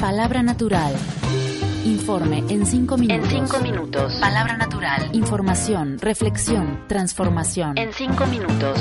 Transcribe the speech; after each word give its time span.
Palabra 0.00 0.44
natural. 0.44 0.94
Informe 1.84 2.44
en 2.48 2.64
cinco 2.66 2.96
minutos. 2.96 3.32
En 3.32 3.48
cinco 3.48 3.58
minutos. 3.58 4.14
Palabra 4.20 4.56
natural. 4.56 5.10
Información, 5.12 5.98
reflexión, 5.98 6.84
transformación. 6.86 7.76
En 7.76 7.92
cinco 7.92 8.24
minutos. 8.26 8.78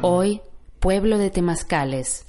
Hoy, 0.00 0.40
pueblo 0.78 1.18
de 1.18 1.30
Temazcales. 1.30 2.24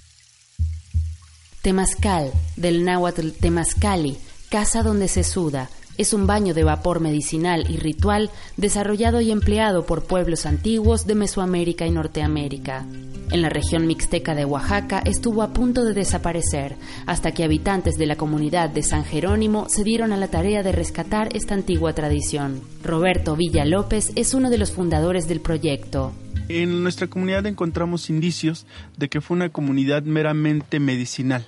Temazcal, 1.62 2.32
del 2.56 2.84
náhuatl 2.84 3.30
Temazcali, 3.30 4.18
casa 4.50 4.82
donde 4.82 5.08
se 5.08 5.24
suda, 5.24 5.70
es 6.02 6.14
un 6.14 6.26
baño 6.26 6.56
de 6.56 6.64
vapor 6.64 7.00
medicinal 7.00 7.70
y 7.70 7.78
ritual 7.78 8.32
desarrollado 8.58 9.22
y 9.22 9.30
empleado 9.30 9.86
por 9.86 10.04
pueblos 10.04 10.48
antiguos 10.48 11.06
de 11.06 11.14
Mesoamérica 11.14 11.86
y 11.86 11.92
Norteamérica. 11.92 12.86
En 13.32 13.42
la 13.44 13.50
región 13.50 13.86
mixteca 13.86 14.34
de 14.34 14.44
Oaxaca 14.44 15.04
estuvo 15.06 15.44
a 15.44 15.54
punto 15.54 15.86
de 15.86 15.94
desaparecer, 15.94 16.76
hasta 17.06 17.32
que 17.32 17.44
habitantes 17.44 17.98
de 17.98 18.08
la 18.08 18.16
comunidad 18.16 18.70
de 18.72 18.82
San 18.82 19.06
Jerónimo 19.06 19.70
se 19.70 19.84
dieron 19.84 20.12
a 20.12 20.18
la 20.18 20.28
tarea 20.28 20.64
de 20.64 20.72
rescatar 20.72 21.30
esta 21.36 21.54
antigua 21.54 21.94
tradición. 21.94 22.62
Roberto 22.84 23.36
Villa 23.36 23.64
López 23.64 24.12
es 24.16 24.34
uno 24.34 24.50
de 24.50 24.58
los 24.58 24.72
fundadores 24.72 25.28
del 25.28 25.40
proyecto. 25.40 26.14
En 26.50 26.82
nuestra 26.82 27.08
comunidad 27.08 27.46
encontramos 27.46 28.10
indicios 28.10 28.66
de 28.98 29.08
que 29.08 29.22
fue 29.22 29.38
una 29.38 29.50
comunidad 29.50 30.02
meramente 30.04 30.80
medicinal. 30.80 31.46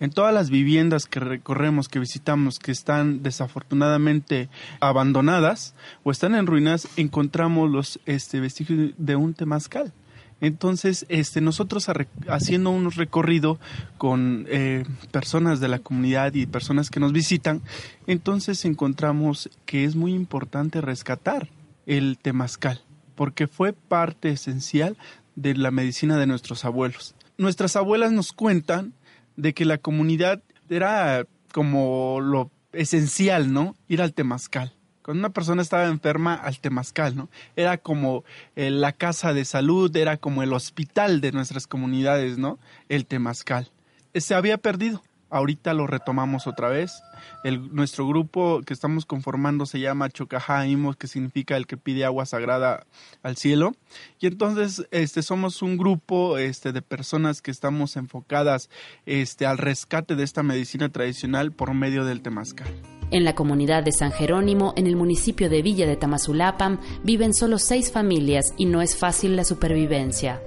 En 0.00 0.10
todas 0.10 0.32
las 0.32 0.48
viviendas 0.48 1.04
que 1.04 1.20
recorremos, 1.20 1.88
que 1.88 1.98
visitamos, 1.98 2.58
que 2.58 2.72
están 2.72 3.22
desafortunadamente 3.22 4.48
abandonadas 4.80 5.74
o 6.02 6.10
están 6.10 6.34
en 6.34 6.46
ruinas, 6.46 6.88
encontramos 6.96 7.70
los 7.70 8.00
este, 8.06 8.40
vestigios 8.40 8.94
de 8.96 9.16
un 9.16 9.34
temazcal. 9.34 9.92
Entonces, 10.40 11.04
este, 11.10 11.42
nosotros 11.42 11.86
haciendo 12.28 12.70
un 12.70 12.90
recorrido 12.90 13.58
con 13.98 14.46
eh, 14.48 14.84
personas 15.10 15.60
de 15.60 15.68
la 15.68 15.80
comunidad 15.80 16.32
y 16.32 16.46
personas 16.46 16.88
que 16.88 16.98
nos 16.98 17.12
visitan, 17.12 17.60
entonces 18.06 18.64
encontramos 18.64 19.50
que 19.66 19.84
es 19.84 19.96
muy 19.96 20.14
importante 20.14 20.80
rescatar 20.80 21.48
el 21.84 22.16
temazcal, 22.16 22.80
porque 23.16 23.48
fue 23.48 23.74
parte 23.74 24.30
esencial 24.30 24.96
de 25.36 25.54
la 25.54 25.70
medicina 25.70 26.16
de 26.16 26.26
nuestros 26.26 26.64
abuelos. 26.64 27.14
Nuestras 27.36 27.76
abuelas 27.76 28.12
nos 28.12 28.32
cuentan 28.32 28.94
de 29.36 29.54
que 29.54 29.64
la 29.64 29.78
comunidad 29.78 30.42
era 30.68 31.26
como 31.52 32.20
lo 32.20 32.50
esencial, 32.72 33.52
¿no? 33.52 33.76
Ir 33.88 34.02
al 34.02 34.14
temazcal. 34.14 34.72
Cuando 35.02 35.20
una 35.20 35.32
persona 35.32 35.62
estaba 35.62 35.86
enferma, 35.86 36.34
al 36.34 36.60
temazcal, 36.60 37.16
¿no? 37.16 37.30
Era 37.56 37.78
como 37.78 38.24
eh, 38.54 38.70
la 38.70 38.92
casa 38.92 39.32
de 39.32 39.44
salud, 39.44 39.94
era 39.96 40.18
como 40.18 40.42
el 40.42 40.52
hospital 40.52 41.20
de 41.20 41.32
nuestras 41.32 41.66
comunidades, 41.66 42.38
¿no? 42.38 42.58
El 42.88 43.06
temazcal. 43.06 43.70
Se 44.14 44.34
había 44.34 44.58
perdido 44.58 45.02
ahorita 45.30 45.74
lo 45.74 45.86
retomamos 45.86 46.46
otra 46.46 46.68
vez. 46.68 47.02
El, 47.44 47.74
nuestro 47.74 48.06
grupo 48.06 48.60
que 48.64 48.74
estamos 48.74 49.06
conformando 49.06 49.66
se 49.66 49.80
llama 49.80 50.10
Chocajaimos, 50.10 50.96
que 50.96 51.06
significa 51.06 51.56
el 51.56 51.66
que 51.66 51.76
pide 51.76 52.04
agua 52.04 52.26
sagrada 52.26 52.86
al 53.22 53.36
cielo. 53.36 53.72
Y 54.20 54.26
entonces 54.26 54.86
este, 54.90 55.22
somos 55.22 55.62
un 55.62 55.76
grupo 55.76 56.38
este, 56.38 56.72
de 56.72 56.82
personas 56.82 57.42
que 57.42 57.50
estamos 57.50 57.96
enfocadas 57.96 58.68
este, 59.06 59.46
al 59.46 59.58
rescate 59.58 60.16
de 60.16 60.24
esta 60.24 60.42
medicina 60.42 60.88
tradicional 60.90 61.52
por 61.52 61.74
medio 61.74 62.04
del 62.04 62.22
temazcal. 62.22 62.68
En 63.10 63.24
la 63.24 63.34
comunidad 63.34 63.82
de 63.82 63.90
San 63.92 64.12
Jerónimo, 64.12 64.72
en 64.76 64.86
el 64.86 64.94
municipio 64.94 65.50
de 65.50 65.62
Villa 65.62 65.86
de 65.86 65.96
Tamazulapam, 65.96 66.78
viven 67.02 67.34
solo 67.34 67.58
seis 67.58 67.90
familias 67.90 68.44
y 68.56 68.66
no 68.66 68.82
es 68.82 68.96
fácil 68.96 69.34
la 69.34 69.44
supervivencia 69.44 70.40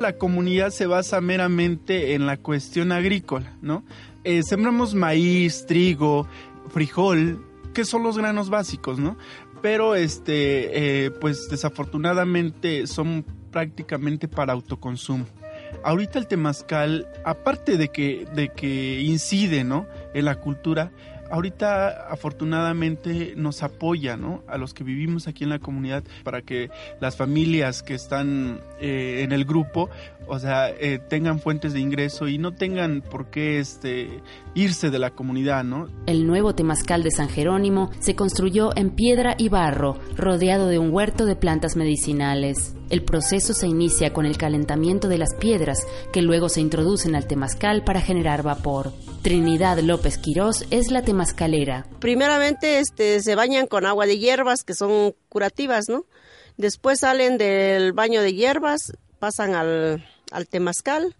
la 0.00 0.14
comunidad 0.14 0.70
se 0.70 0.86
basa 0.86 1.20
meramente 1.20 2.14
en 2.14 2.26
la 2.26 2.38
cuestión 2.38 2.90
agrícola, 2.90 3.52
¿no? 3.60 3.84
Eh, 4.24 4.42
sembramos 4.42 4.94
maíz, 4.94 5.64
trigo, 5.66 6.26
frijol, 6.68 7.44
que 7.72 7.84
son 7.84 8.02
los 8.02 8.18
granos 8.18 8.50
básicos, 8.50 8.98
¿no? 8.98 9.16
Pero 9.62 9.94
este, 9.94 11.04
eh, 11.06 11.10
pues 11.10 11.48
desafortunadamente 11.48 12.86
son 12.86 13.24
prácticamente 13.50 14.28
para 14.28 14.52
autoconsumo. 14.52 15.26
Ahorita 15.84 16.18
el 16.18 16.26
temazcal, 16.26 17.08
aparte 17.24 17.76
de 17.76 17.88
que, 17.88 18.26
de 18.34 18.50
que 18.50 19.00
incide, 19.00 19.64
¿no? 19.64 19.86
En 20.14 20.24
la 20.24 20.40
cultura, 20.40 20.92
ahorita 21.30 22.10
afortunadamente 22.10 23.34
nos 23.36 23.62
apoya, 23.62 24.16
¿no? 24.16 24.42
A 24.46 24.58
los 24.58 24.74
que 24.74 24.84
vivimos 24.84 25.28
aquí 25.28 25.44
en 25.44 25.50
la 25.50 25.58
comunidad 25.58 26.02
para 26.24 26.42
que 26.42 26.70
las 27.00 27.16
familias 27.16 27.82
que 27.82 27.94
están 27.94 28.60
eh, 28.80 29.22
en 29.22 29.32
el 29.32 29.44
grupo, 29.44 29.88
o 30.26 30.38
sea, 30.38 30.70
eh, 30.70 30.98
tengan 31.08 31.40
fuentes 31.40 31.72
de 31.72 31.80
ingreso 31.80 32.28
y 32.28 32.38
no 32.38 32.52
tengan 32.52 33.02
por 33.02 33.30
qué 33.30 33.58
este, 33.58 34.20
irse 34.54 34.90
de 34.90 34.98
la 34.98 35.10
comunidad, 35.10 35.64
¿no? 35.64 35.88
El 36.06 36.26
nuevo 36.26 36.54
temazcal 36.54 37.02
de 37.02 37.10
San 37.10 37.28
Jerónimo 37.28 37.90
se 38.00 38.14
construyó 38.14 38.76
en 38.76 38.90
piedra 38.90 39.34
y 39.38 39.48
barro, 39.48 39.98
rodeado 40.16 40.68
de 40.68 40.78
un 40.78 40.92
huerto 40.92 41.26
de 41.26 41.36
plantas 41.36 41.76
medicinales. 41.76 42.74
El 42.90 43.04
proceso 43.04 43.54
se 43.54 43.68
inicia 43.68 44.12
con 44.12 44.26
el 44.26 44.36
calentamiento 44.36 45.06
de 45.06 45.16
las 45.16 45.34
piedras, 45.36 45.86
que 46.12 46.22
luego 46.22 46.48
se 46.48 46.60
introducen 46.60 47.14
al 47.14 47.28
temazcal 47.28 47.84
para 47.84 48.00
generar 48.00 48.42
vapor. 48.42 48.92
Trinidad 49.22 49.78
López 49.78 50.18
Quirós 50.18 50.66
es 50.70 50.90
la 50.90 51.02
temazcalera. 51.02 51.86
Primeramente 52.00 52.80
este, 52.80 53.20
se 53.22 53.36
bañan 53.36 53.68
con 53.68 53.86
agua 53.86 54.06
de 54.06 54.18
hierbas 54.18 54.64
que 54.64 54.74
son 54.74 55.14
curativas, 55.28 55.88
¿no? 55.88 56.04
Después 56.56 56.98
salen 57.00 57.38
del 57.38 57.92
baño 57.92 58.22
de 58.22 58.34
hierbas, 58.34 58.92
pasan 59.20 59.54
al, 59.54 60.04
al 60.32 60.48
temazcal, 60.48 61.14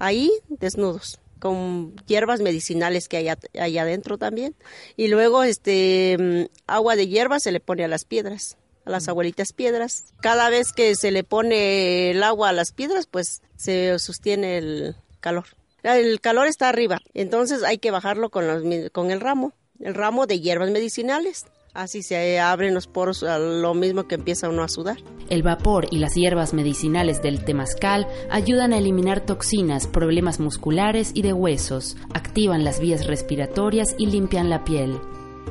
ahí 0.00 0.32
desnudos 0.48 1.20
con 1.38 1.94
hierbas 2.06 2.40
medicinales 2.40 3.06
que 3.06 3.18
hay 3.18 3.28
allá 3.28 3.82
adentro 3.82 4.18
también. 4.18 4.56
Y 4.96 5.08
luego 5.08 5.42
este 5.44 6.16
mm, 6.18 6.56
agua 6.66 6.96
de 6.96 7.06
hierbas 7.06 7.42
se 7.42 7.52
le 7.52 7.60
pone 7.60 7.84
a 7.84 7.88
las 7.88 8.04
piedras, 8.04 8.56
a 8.84 8.90
las 8.90 9.08
abuelitas 9.08 9.52
piedras. 9.52 10.12
Cada 10.20 10.50
vez 10.50 10.72
que 10.72 10.94
se 10.94 11.10
le 11.10 11.24
pone 11.24 12.10
el 12.10 12.22
agua 12.22 12.50
a 12.50 12.52
las 12.52 12.72
piedras, 12.72 13.06
pues 13.06 13.42
se 13.56 13.98
sostiene 13.98 14.58
el 14.58 14.96
calor 15.20 15.46
el 15.84 16.20
calor 16.20 16.46
está 16.46 16.68
arriba, 16.68 17.00
entonces 17.12 17.62
hay 17.62 17.78
que 17.78 17.90
bajarlo 17.90 18.30
con, 18.30 18.44
con 18.90 19.10
el 19.10 19.20
ramo, 19.20 19.52
el 19.80 19.94
ramo 19.94 20.26
de 20.26 20.40
hierbas 20.40 20.70
medicinales. 20.70 21.44
Así 21.74 22.04
se 22.04 22.38
abren 22.38 22.72
los 22.72 22.86
poros 22.86 23.24
a 23.24 23.36
lo 23.38 23.74
mismo 23.74 24.06
que 24.06 24.14
empieza 24.14 24.48
uno 24.48 24.62
a 24.62 24.68
sudar. 24.68 24.98
El 25.28 25.42
vapor 25.42 25.88
y 25.90 25.98
las 25.98 26.14
hierbas 26.14 26.54
medicinales 26.54 27.20
del 27.20 27.44
temazcal 27.44 28.06
ayudan 28.30 28.72
a 28.72 28.78
eliminar 28.78 29.26
toxinas, 29.26 29.88
problemas 29.88 30.38
musculares 30.38 31.10
y 31.14 31.22
de 31.22 31.32
huesos, 31.32 31.96
activan 32.14 32.62
las 32.62 32.78
vías 32.78 33.08
respiratorias 33.08 33.96
y 33.98 34.06
limpian 34.06 34.50
la 34.50 34.64
piel. 34.64 35.00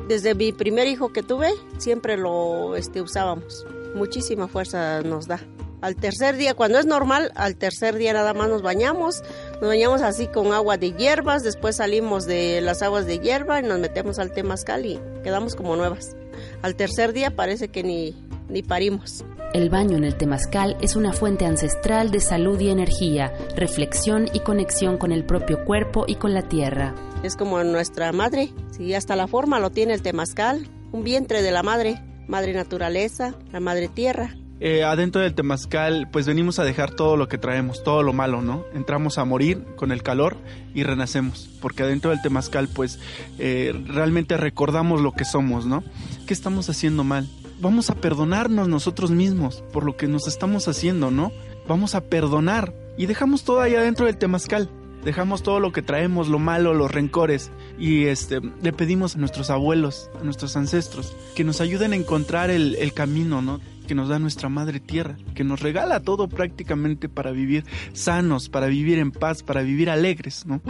Desde 0.08 0.34
mi 0.34 0.52
primer 0.52 0.86
hijo 0.86 1.12
que 1.12 1.22
tuve, 1.22 1.52
siempre 1.78 2.16
lo 2.16 2.76
este, 2.76 3.00
usábamos. 3.00 3.66
Muchísima 3.94 4.48
fuerza 4.48 5.02
nos 5.02 5.26
da. 5.26 5.40
Al 5.80 5.96
tercer 5.96 6.36
día, 6.36 6.54
cuando 6.54 6.78
es 6.78 6.86
normal, 6.86 7.30
al 7.34 7.56
tercer 7.56 7.96
día 7.96 8.14
nada 8.14 8.32
más 8.32 8.48
nos 8.48 8.62
bañamos, 8.62 9.22
nos 9.60 9.68
bañamos 9.68 10.00
así 10.00 10.28
con 10.28 10.54
agua 10.54 10.78
de 10.78 10.92
hierbas, 10.92 11.42
después 11.42 11.76
salimos 11.76 12.24
de 12.24 12.62
las 12.62 12.80
aguas 12.80 13.04
de 13.04 13.18
hierba 13.18 13.60
y 13.60 13.64
nos 13.64 13.78
metemos 13.78 14.18
al 14.18 14.32
temazcal 14.32 14.86
y 14.86 14.98
quedamos 15.22 15.54
como 15.54 15.76
nuevas. 15.76 16.16
Al 16.62 16.74
tercer 16.74 17.12
día 17.12 17.36
parece 17.36 17.68
que 17.68 17.82
ni, 17.82 18.16
ni 18.54 18.62
parimos. 18.62 19.24
El 19.52 19.68
baño 19.68 19.96
en 19.96 20.04
el 20.04 20.16
temazcal 20.16 20.76
es 20.80 20.96
una 20.96 21.12
fuente 21.12 21.44
ancestral 21.44 22.10
de 22.10 22.20
salud 22.20 22.58
y 22.60 22.70
energía, 22.70 23.34
reflexión 23.56 24.28
y 24.32 24.40
conexión 24.40 24.96
con 24.96 25.12
el 25.12 25.24
propio 25.24 25.64
cuerpo 25.64 26.04
y 26.08 26.14
con 26.14 26.32
la 26.32 26.42
tierra. 26.42 26.94
Es 27.22 27.36
como 27.36 27.62
nuestra 27.64 28.12
madre, 28.12 28.50
si 28.70 28.94
hasta 28.94 29.16
la 29.16 29.26
forma 29.26 29.60
lo 29.60 29.70
tiene 29.70 29.92
el 29.92 30.02
temazcal, 30.02 30.68
un 30.92 31.04
vientre 31.04 31.42
de 31.42 31.50
la 31.50 31.62
madre, 31.62 32.00
madre 32.28 32.54
naturaleza, 32.54 33.34
la 33.52 33.60
madre 33.60 33.88
tierra. 33.88 34.34
Eh, 34.60 34.84
adentro 34.84 35.20
del 35.20 35.34
temazcal, 35.34 36.08
pues 36.12 36.26
venimos 36.26 36.60
a 36.60 36.64
dejar 36.64 36.92
todo 36.92 37.16
lo 37.16 37.28
que 37.28 37.38
traemos, 37.38 37.82
todo 37.82 38.04
lo 38.04 38.12
malo, 38.12 38.40
¿no? 38.40 38.64
Entramos 38.72 39.18
a 39.18 39.24
morir 39.24 39.64
con 39.76 39.90
el 39.90 40.04
calor 40.04 40.36
y 40.74 40.84
renacemos, 40.84 41.50
porque 41.60 41.82
adentro 41.82 42.10
del 42.10 42.22
temazcal, 42.22 42.68
pues 42.68 43.00
eh, 43.38 43.74
realmente 43.88 44.36
recordamos 44.36 45.00
lo 45.00 45.12
que 45.12 45.24
somos, 45.24 45.66
¿no? 45.66 45.82
¿Qué 46.26 46.32
estamos 46.32 46.70
haciendo 46.70 47.02
mal? 47.02 47.28
Vamos 47.60 47.90
a 47.90 47.94
perdonarnos 47.94 48.68
nosotros 48.68 49.10
mismos 49.10 49.62
por 49.72 49.84
lo 49.84 49.96
que 49.96 50.08
nos 50.08 50.26
estamos 50.26 50.68
haciendo, 50.68 51.10
¿no? 51.10 51.32
Vamos 51.68 51.94
a 51.94 52.02
perdonar 52.02 52.74
y 52.96 53.06
dejamos 53.06 53.44
todo 53.44 53.60
ahí 53.60 53.74
adentro 53.74 54.06
del 54.06 54.16
temazcal. 54.16 54.68
Dejamos 55.04 55.42
todo 55.42 55.60
lo 55.60 55.70
que 55.70 55.82
traemos, 55.82 56.28
lo 56.28 56.38
malo, 56.38 56.72
los 56.72 56.90
rencores 56.90 57.50
y 57.78 58.04
este 58.04 58.40
le 58.62 58.72
pedimos 58.72 59.16
a 59.16 59.18
nuestros 59.18 59.50
abuelos, 59.50 60.10
a 60.18 60.24
nuestros 60.24 60.56
ancestros 60.56 61.14
que 61.34 61.44
nos 61.44 61.60
ayuden 61.60 61.92
a 61.92 61.96
encontrar 61.96 62.48
el, 62.48 62.74
el 62.76 62.94
camino, 62.94 63.42
¿no? 63.42 63.60
que 63.86 63.94
nos 63.94 64.08
da 64.08 64.18
nuestra 64.18 64.48
madre 64.48 64.80
tierra, 64.80 65.16
que 65.34 65.44
nos 65.44 65.60
regala 65.60 66.00
todo 66.00 66.28
prácticamente 66.28 67.08
para 67.08 67.32
vivir 67.32 67.64
sanos, 67.92 68.48
para 68.48 68.66
vivir 68.66 68.98
en 68.98 69.12
paz, 69.12 69.42
para 69.42 69.62
vivir 69.62 69.90
alegres, 69.90 70.46
¿no? 70.46 70.60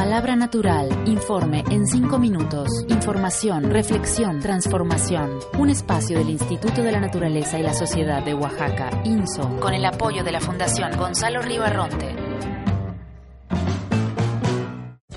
Palabra 0.00 0.34
Natural, 0.34 0.88
informe 1.04 1.62
en 1.70 1.86
cinco 1.86 2.18
minutos. 2.18 2.70
Información, 2.88 3.70
reflexión, 3.70 4.40
transformación. 4.40 5.38
Un 5.58 5.68
espacio 5.68 6.16
del 6.16 6.30
Instituto 6.30 6.82
de 6.82 6.90
la 6.90 7.00
Naturaleza 7.00 7.58
y 7.58 7.62
la 7.62 7.74
Sociedad 7.74 8.24
de 8.24 8.32
Oaxaca, 8.32 9.02
INSO, 9.04 9.60
con 9.60 9.74
el 9.74 9.84
apoyo 9.84 10.24
de 10.24 10.32
la 10.32 10.40
Fundación 10.40 10.96
Gonzalo 10.96 11.42
Ribarronte. 11.42 12.19